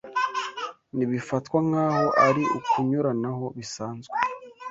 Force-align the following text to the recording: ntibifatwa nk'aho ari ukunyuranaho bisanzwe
ntibifatwa 0.95 1.57
nk'aho 1.67 2.05
ari 2.27 2.43
ukunyuranaho 2.57 3.45
bisanzwe 3.57 4.15